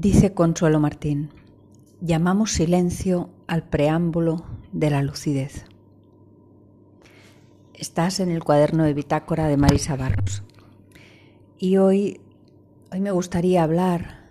[0.00, 1.30] Dice Consuelo Martín,
[2.00, 5.64] llamamos silencio al preámbulo de la lucidez.
[7.74, 10.44] Estás en el cuaderno de bitácora de Marisa Barros.
[11.58, 12.20] Y hoy,
[12.92, 14.28] hoy me gustaría hablar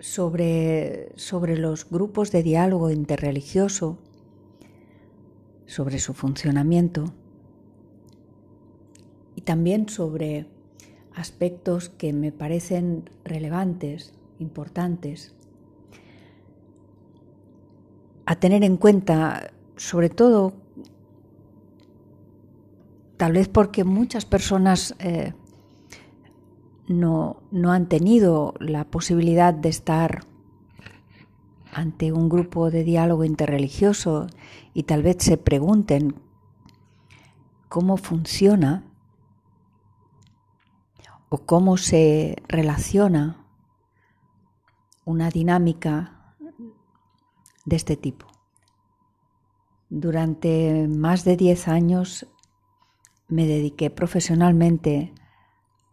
[0.00, 3.96] sobre, sobre los grupos de diálogo interreligioso,
[5.64, 7.06] sobre su funcionamiento
[9.34, 10.46] y también sobre
[11.14, 15.34] aspectos que me parecen relevantes, importantes,
[18.26, 20.54] a tener en cuenta, sobre todo,
[23.16, 25.34] tal vez porque muchas personas eh,
[26.88, 30.26] no, no han tenido la posibilidad de estar
[31.72, 34.28] ante un grupo de diálogo interreligioso
[34.74, 36.14] y tal vez se pregunten
[37.68, 38.84] cómo funciona
[41.34, 43.44] o cómo se relaciona
[45.04, 46.36] una dinámica
[47.64, 48.28] de este tipo.
[49.88, 52.28] Durante más de 10 años
[53.26, 55.12] me dediqué profesionalmente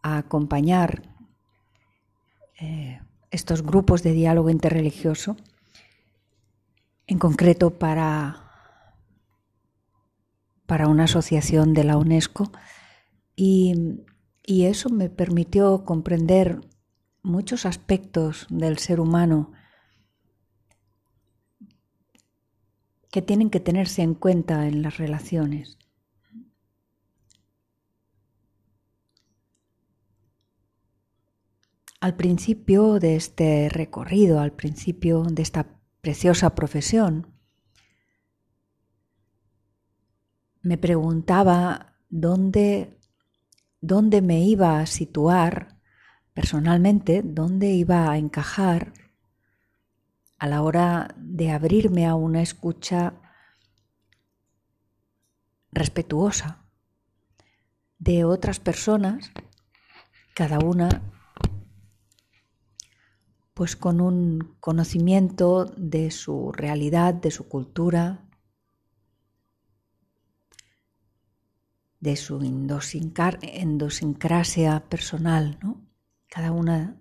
[0.03, 1.15] a acompañar
[2.59, 5.37] eh, estos grupos de diálogo interreligioso,
[7.07, 8.51] en concreto para,
[10.67, 12.51] para una asociación de la UNESCO,
[13.35, 14.03] y
[14.45, 16.61] y eso me permitió comprender
[17.23, 19.51] muchos aspectos del ser humano
[23.11, 25.77] que tienen que tenerse en cuenta en las relaciones.
[31.99, 37.27] Al principio de este recorrido, al principio de esta preciosa profesión,
[40.63, 42.97] me preguntaba dónde
[43.81, 45.79] dónde me iba a situar
[46.33, 48.93] personalmente, dónde iba a encajar
[50.37, 53.13] a la hora de abrirme a una escucha
[55.71, 56.65] respetuosa
[57.99, 59.31] de otras personas,
[60.33, 61.01] cada una
[63.53, 68.30] pues con un conocimiento de su realidad, de su cultura,
[72.01, 75.87] de su endosincrasia personal, ¿no?
[76.27, 76.99] cada una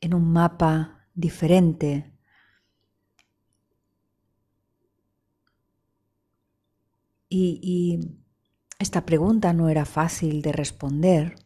[0.00, 2.12] en un mapa diferente.
[7.28, 8.00] Y, y
[8.78, 11.36] esta pregunta no era fácil de responder.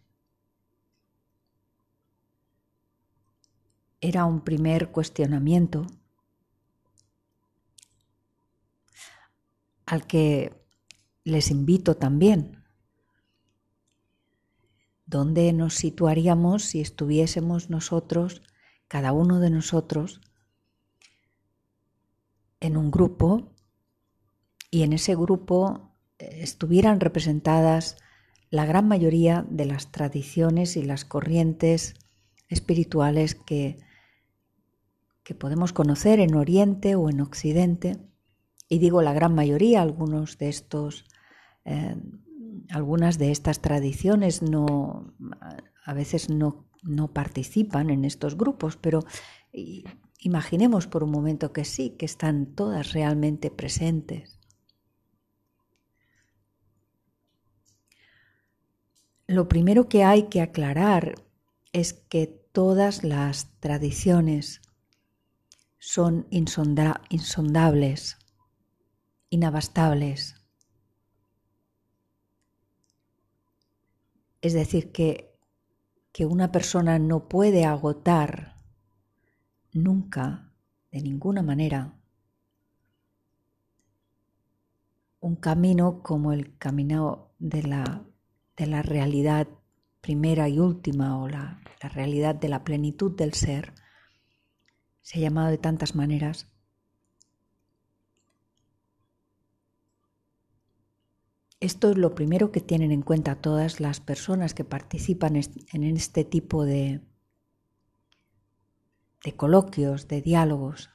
[4.01, 5.87] Era un primer cuestionamiento
[9.85, 10.65] al que
[11.25, 12.58] les invito también
[15.09, 18.43] ¿Dónde nos situaríamos si estuviésemos nosotros,
[18.89, 20.21] cada uno de nosotros,
[22.61, 23.55] en un grupo
[24.71, 27.97] y en ese grupo eh, estuvieran representadas
[28.51, 31.95] la gran mayoría de las tradiciones y las corrientes
[32.49, 33.79] espirituales que,
[35.23, 37.97] que podemos conocer en Oriente o en Occidente.
[38.69, 41.07] Y digo la gran mayoría, algunos de estos
[41.65, 41.97] eh,
[42.71, 45.15] algunas de estas tradiciones no,
[45.85, 49.05] a veces no, no participan en estos grupos, pero
[50.19, 54.39] imaginemos por un momento que sí, que están todas realmente presentes.
[59.27, 61.15] Lo primero que hay que aclarar
[61.73, 64.63] es que todas las tradiciones
[65.79, 68.19] son insondables,
[69.29, 70.38] inabastables.
[74.41, 75.37] Es decir, que,
[76.13, 78.63] que una persona no puede agotar
[79.73, 80.53] nunca,
[80.91, 81.99] de ninguna manera,
[85.21, 88.05] un camino como el camino de la,
[88.57, 89.49] de la realidad
[90.01, 93.75] primera y última o la, la, realidad de la plenitud del ser.
[95.03, 96.47] Se ha llamado de tantas maneras.
[101.61, 106.25] Esto es lo primero que tienen en cuenta todas las personas que participan en este
[106.25, 107.01] tipo de,
[109.25, 110.91] de coloquios, de diálogos.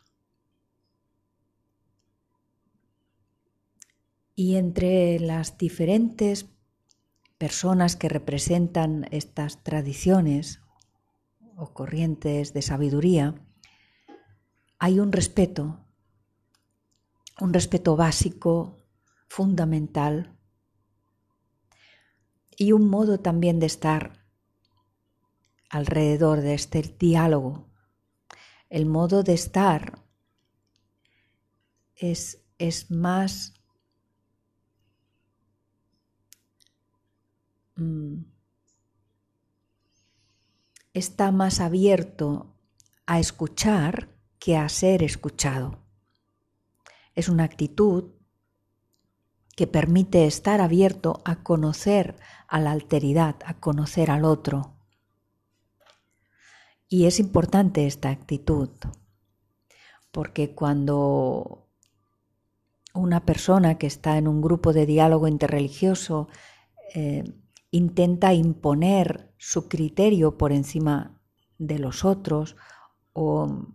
[4.36, 6.48] Y entre las diferentes
[7.38, 10.62] personas que representan estas tradiciones
[11.57, 13.36] o corrientes de sabiduría,
[14.80, 15.86] hay un respeto,
[17.42, 18.77] un respeto básico,
[19.27, 20.33] fundamental,
[22.58, 24.26] y un modo también de estar
[25.70, 27.68] alrededor de este diálogo.
[28.70, 30.04] El modo de estar
[31.96, 33.54] es, es más
[37.76, 38.24] mm,
[40.94, 42.56] está más abierto
[43.06, 44.10] a escuchar
[44.40, 45.84] que a ser escuchado.
[47.16, 48.12] Es una actitud
[49.56, 52.16] que permite estar abierto a conocer
[52.48, 54.74] a la alteridad, a conocer al otro.
[56.88, 58.70] Y es importante esta actitud,
[60.12, 61.68] porque cuando
[62.94, 66.28] una persona que está en un grupo de diálogo interreligioso
[66.94, 67.24] eh,
[67.72, 71.20] intenta imponer su criterio por encima
[71.58, 72.56] de los otros
[73.14, 73.68] o,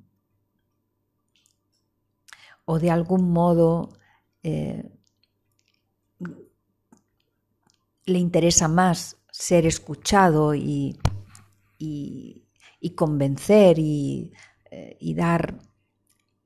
[2.80, 3.88] de algún modo
[4.44, 4.97] eh,
[8.06, 10.98] le interesa más ser escuchado y,
[12.94, 14.32] convencer y,
[14.70, 15.58] eh, dar,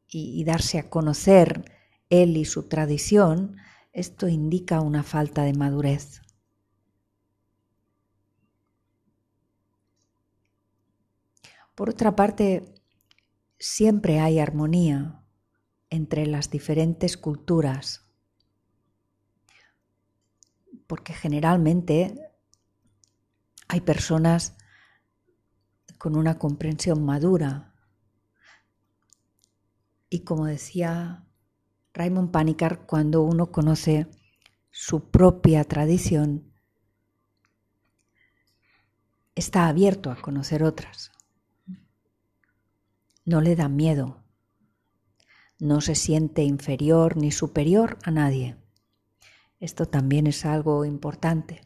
[0.08, 1.64] y darse a conocer
[2.10, 3.56] él y su tradición,
[3.92, 6.20] esto indica una falta de madurez.
[11.74, 12.74] Por otra parte,
[13.58, 15.24] siempre hay armonía
[15.88, 18.01] entre las diferentes culturas,
[20.92, 22.30] porque generalmente
[23.66, 24.58] hay personas
[25.96, 27.74] con una comprensión madura.
[30.10, 31.24] Y como decía
[31.94, 34.06] Raymond Panikar, cuando uno conoce
[34.70, 36.52] su propia tradición,
[39.34, 41.10] está abierto a conocer otras
[43.24, 44.22] no le da miedo,
[45.58, 48.61] no se siente inferior ni superior a nadie.
[49.62, 51.60] Esto también es algo importante.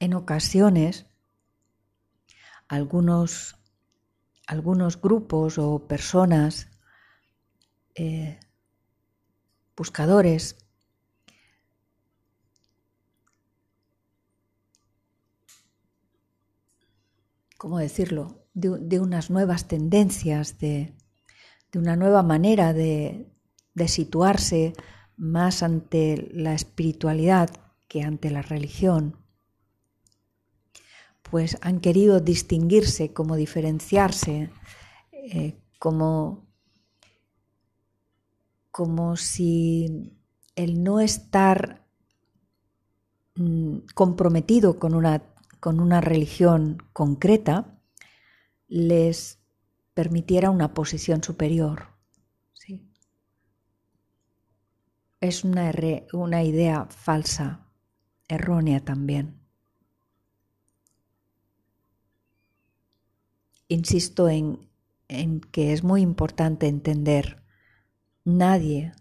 [0.00, 1.06] En ocasiones,
[2.66, 3.54] algunos,
[4.48, 6.68] algunos grupos o personas
[7.94, 8.40] eh,
[9.76, 10.56] buscadores
[17.56, 20.94] ¿cómo decirlo?, de, unas nuevas tendencias, de,
[21.74, 23.26] una nueva manera de,
[23.86, 24.74] situarse
[25.16, 27.50] más ante la espiritualidad
[27.88, 29.16] que ante la religión,
[31.22, 34.50] pues han querido distinguirse, como diferenciarse,
[35.12, 36.46] eh, como,
[38.70, 40.12] como si
[40.56, 41.86] el no estar
[43.36, 45.22] mm, comprometido con una
[45.60, 47.79] con una religión concreta
[48.70, 49.38] les
[49.92, 51.88] permitiera una posición superior.
[55.20, 57.66] Es una, idea falsa,
[58.26, 59.38] errónea también.
[63.68, 67.42] Insisto en que es muy importante entender,
[68.24, 68.92] nadie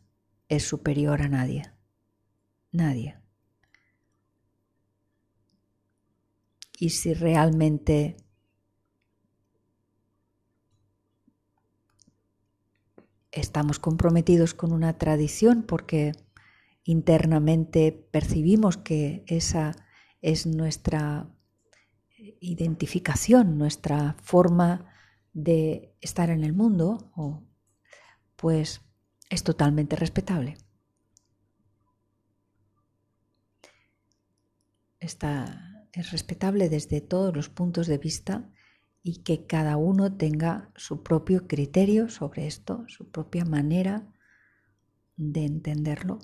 [0.50, 1.72] es superior a nadie.
[2.74, 3.20] Nadie.
[6.80, 8.16] y si realmente
[13.32, 16.14] estamos comprometidos con una tradición porque
[16.84, 19.76] internamente percibimos que esa
[20.22, 21.30] es nuestra
[22.18, 24.86] identificación, nuestra forma
[25.34, 27.12] de estar en el mundo,
[28.36, 28.82] pues
[29.30, 30.58] es totalmente respetable.
[35.00, 38.50] Es respetable desde todos los puntos de vista
[39.10, 44.06] y que cada uno tenga su propio criterio sobre esto, su propia manera
[45.18, 46.20] de entenderlo.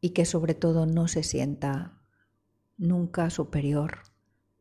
[0.00, 2.00] Y que sobre todo no se sienta
[2.76, 4.02] nunca superior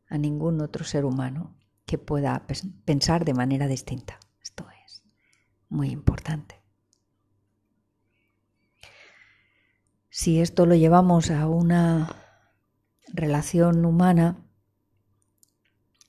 [0.07, 1.55] a ningún otro ser humano
[1.85, 2.47] que pueda
[2.83, 4.19] pensar de manera distinta.
[4.41, 5.03] Esto es
[5.69, 6.63] muy importante.
[10.09, 12.22] Si esto lo llevamos a una
[13.13, 14.43] relación humana,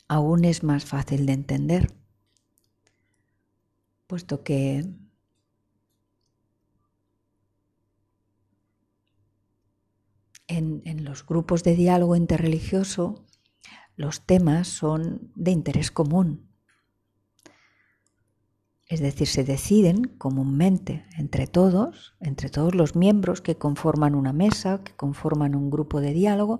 [0.08, 1.94] aún es más fácil de entender,
[4.06, 4.78] puesto que
[10.46, 13.24] en, en, los grupos de diálogo interreligioso
[13.96, 16.53] los temas son de interés común
[18.94, 24.84] es decir, se deciden comúnmente entre todos, entre todos los miembros que conforman una mesa,
[24.84, 26.58] que conforman un grupo de diálogo,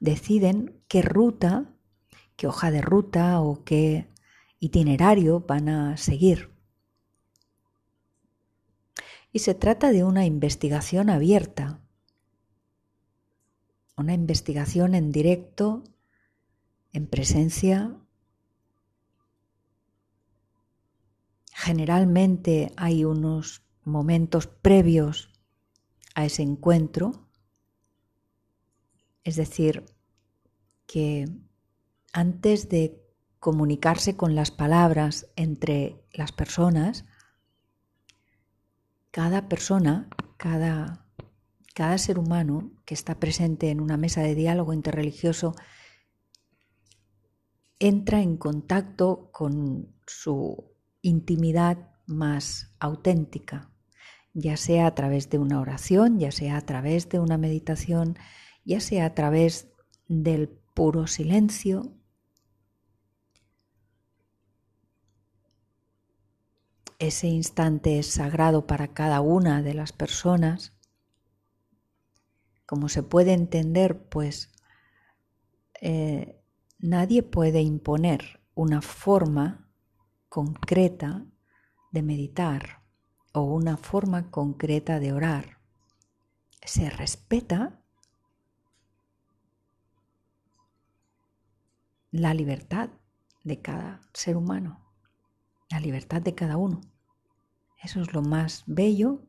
[0.00, 1.74] deciden qué ruta,
[2.36, 4.08] qué hoja de ruta o qué
[4.58, 6.54] itinerario van a seguir.
[9.30, 11.82] Y se trata de una investigación abierta,
[13.94, 15.84] una investigación en directo,
[16.94, 17.94] en presencia.
[21.64, 25.30] Generalmente hay unos momentos previos
[26.14, 27.26] a ese encuentro,
[29.22, 29.86] es decir,
[30.86, 31.24] que
[32.12, 33.02] antes de
[33.38, 37.06] comunicarse con las palabras entre las personas,
[39.10, 41.06] cada persona, cada,
[41.74, 45.54] cada ser humano que está presente en una mesa de diálogo interreligioso
[47.78, 50.73] entra en contacto con su
[51.04, 53.70] intimidad más auténtica,
[54.32, 58.16] ya sea a través de una oración, ya sea a través de una meditación,
[58.64, 59.68] ya sea a través
[60.08, 61.92] del puro silencio.
[66.98, 70.72] Ese instante es sagrado para cada una de las personas.
[72.64, 74.50] Como se puede entender, pues
[75.82, 76.40] eh,
[76.78, 79.63] nadie puede imponer una forma
[80.34, 81.24] concreta
[81.92, 82.82] de meditar
[83.32, 85.60] o una forma concreta de orar.
[86.60, 87.80] Se respeta
[92.10, 92.90] la libertad
[93.44, 94.84] de cada ser humano,
[95.70, 96.80] la libertad de cada uno.
[97.80, 99.28] Eso es lo más bello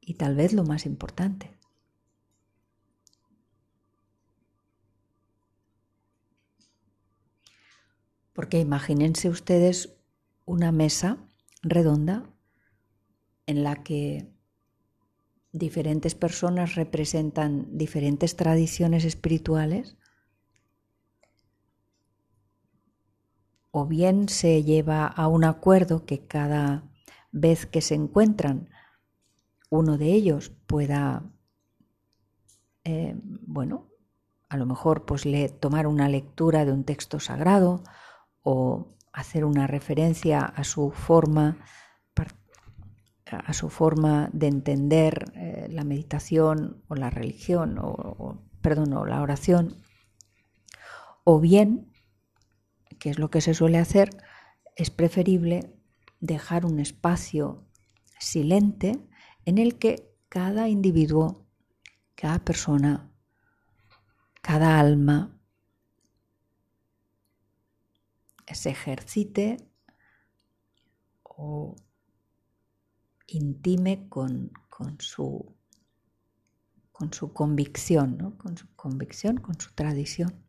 [0.00, 1.54] y tal vez lo más importante.
[8.32, 9.97] Porque imagínense ustedes
[10.48, 11.18] una mesa
[11.62, 12.24] redonda
[13.46, 14.32] en la que
[15.52, 19.98] diferentes personas representan diferentes tradiciones espirituales
[23.70, 26.90] o bien se lleva a un acuerdo que cada
[27.30, 28.70] vez que se encuentran
[29.68, 31.30] uno de ellos pueda,
[32.84, 33.90] eh, bueno,
[34.48, 37.84] a lo mejor pues le, tomar una lectura de un texto sagrado
[38.42, 41.58] o hacer una referencia a su forma
[43.30, 49.20] a su forma de entender eh, la meditación o la religión o, perdón o la
[49.20, 49.76] oración
[51.24, 51.92] o bien
[52.98, 54.10] que es lo que se suele hacer,
[54.76, 55.76] es preferible
[56.20, 57.68] dejar un espacio
[58.18, 59.08] silente
[59.44, 61.46] en el que cada individuo,
[62.14, 63.12] cada persona,
[64.42, 65.37] cada alma
[68.54, 69.56] se ejercite
[71.22, 71.76] o
[73.26, 74.50] intime con,
[74.98, 75.54] su,
[76.92, 80.44] con su convicción, con su convicción, con su tradición.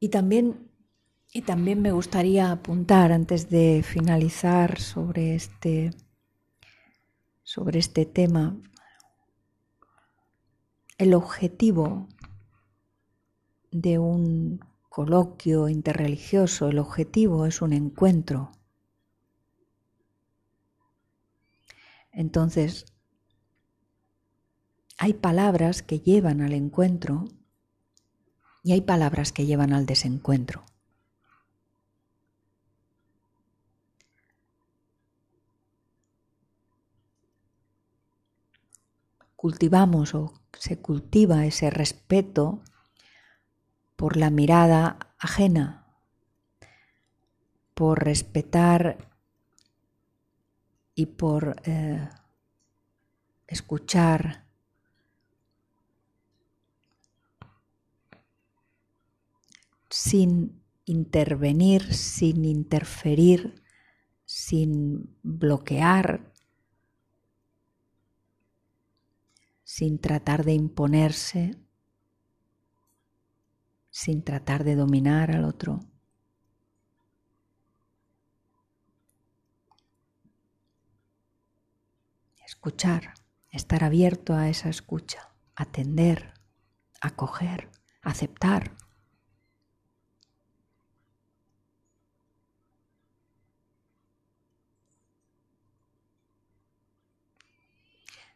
[0.00, 0.67] Y también,
[1.32, 5.90] y también me gustaría apuntar antes de finalizar sobre este,
[7.42, 8.56] sobre este tema
[10.96, 12.08] el objetivo
[13.70, 18.50] de un coloquio interreligioso, el objetivo es un encuentro.
[22.10, 22.86] Entonces,
[24.96, 27.26] hay palabras que llevan al encuentro
[28.64, 30.64] y hay palabras que llevan al desencuentro.
[39.38, 42.60] Cultivamos o se cultiva ese respeto
[43.94, 45.86] por la mirada ajena,
[47.72, 49.12] por respetar
[50.96, 52.08] y por eh,
[53.46, 54.44] escuchar
[59.88, 63.62] sin intervenir, sin interferir,
[64.24, 66.32] sin bloquear,
[69.78, 71.54] sin tratar de imponerse,
[73.90, 75.78] sin tratar de dominar al otro.
[82.44, 83.14] Escuchar,
[83.52, 86.34] estar abierto a esa escucha, atender,
[87.00, 87.70] acoger,
[88.02, 88.76] aceptar.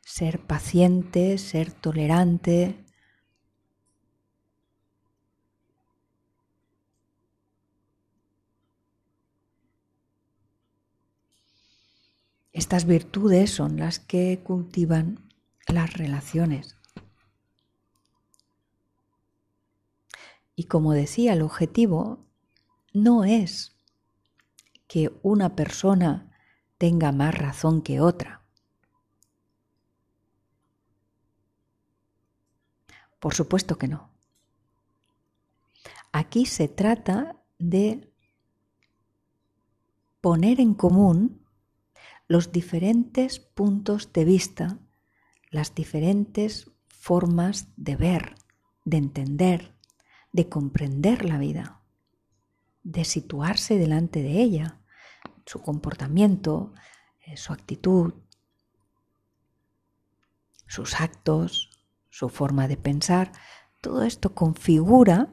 [0.03, 2.85] Ser paciente, ser tolerante.
[12.53, 15.33] Estas virtudes son las que cultivan
[15.67, 16.77] las relaciones.
[20.55, 22.27] Y como decía, el objetivo
[22.93, 23.75] no es
[24.87, 26.37] que una persona
[26.77, 28.42] tenga más razón que otra.
[33.23, 34.11] Por supuesto que no.
[36.11, 38.13] Aquí se trata de
[40.21, 41.47] poner en común
[42.27, 44.81] los diferentes puntos de vista,
[45.53, 48.35] las diferentes formas de ver,
[48.85, 49.73] de entender,
[50.33, 51.81] de comprender la vida,
[52.83, 54.81] de situarse delante de ella,
[55.47, 56.75] su comportamiento,
[57.21, 58.15] eh, su actitud,
[60.67, 61.72] sus actos,
[62.13, 63.33] su forma de pensar,
[63.81, 65.31] todo esto configura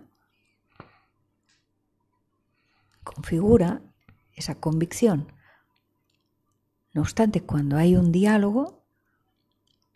[3.04, 3.82] configura
[4.34, 5.34] esa convicción.
[6.94, 8.86] No obstante, cuando hay un diálogo,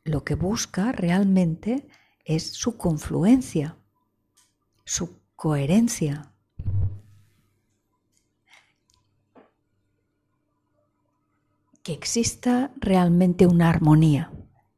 [0.04, 1.88] lo que busca realmente
[2.26, 3.78] es su confluencia,
[4.84, 6.34] su coherencia.
[11.82, 14.32] Que exista realmente una armonía,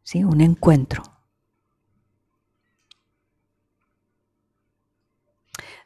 [0.03, 0.23] ¿sí?
[0.23, 1.14] un encuentro.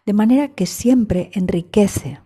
[0.10, 2.20] De manera que siempre enriquece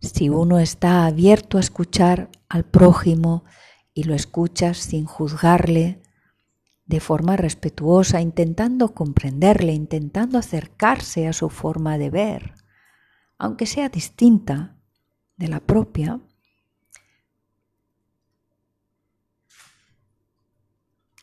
[0.00, 3.44] Si uno está abierto a escuchar al prójimo
[3.92, 6.00] y lo escuchas sin juzgarle,
[6.86, 12.54] de forma respetuosa, intentando comprenderle, intentando acercarse a su forma de ver,
[13.36, 14.78] aunque sea distinta
[15.36, 16.18] de la propia,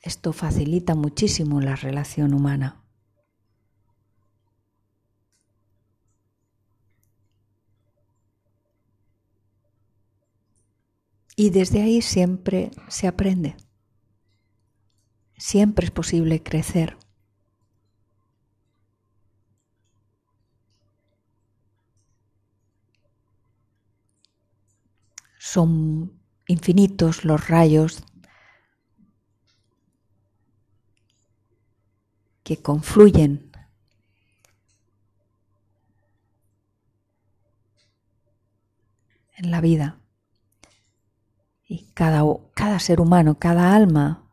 [0.03, 2.83] esto facilita muchísimo la relación humana.
[11.39, 13.55] Y desde ahí siempre se aprende.
[15.37, 16.97] Siempre es posible crecer.
[25.37, 28.03] Son infinitos los rayos
[32.43, 33.51] que confluyen
[39.35, 40.01] en la vida.
[41.67, 44.29] Y cada, cada ser humano, cada alma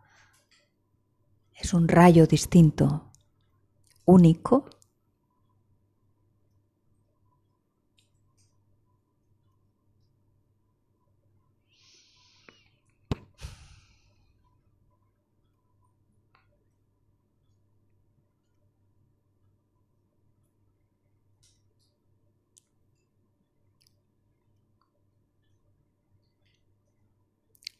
[1.55, 3.11] es un rayo distinto,
[4.05, 4.71] único,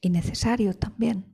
[0.05, 1.25] y necesario también.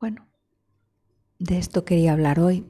[0.00, 0.26] Bueno,
[1.38, 2.66] de esto quería hablar hoy.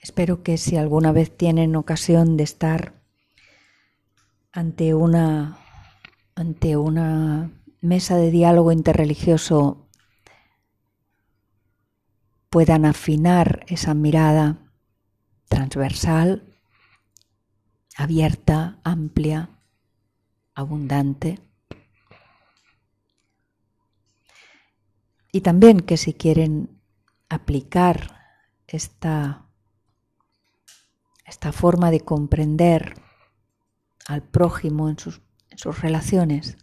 [0.00, 3.02] Espero que si alguna vez tienen ocasión de estar
[4.52, 5.58] ante una
[6.34, 9.87] ante una mesa de diálogo interreligioso
[12.50, 14.58] puedan afinar esa mirada
[15.48, 16.54] transversal,
[17.96, 19.50] abierta, amplia,
[20.54, 21.40] abundante.
[25.32, 26.80] Y también que si quieren
[27.28, 28.18] aplicar
[28.66, 29.46] esta,
[31.24, 32.94] esta forma de comprender
[34.06, 36.56] al prójimo en sus, en sus relaciones,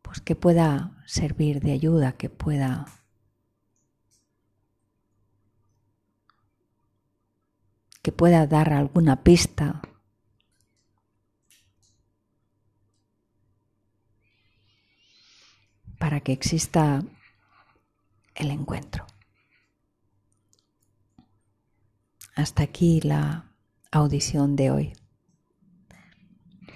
[0.00, 2.86] pues que pueda servir de ayuda, que pueda
[8.02, 9.80] que pueda dar alguna pista
[15.98, 17.04] para que exista
[18.34, 19.06] el encuentro.
[22.34, 23.52] Hasta aquí la
[23.92, 24.92] audición de hoy.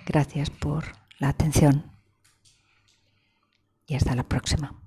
[0.07, 0.85] Gracias por
[1.19, 1.91] la atención
[3.89, 4.86] y hasta la próxima.